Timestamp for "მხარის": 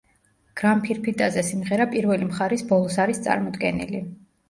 2.33-2.67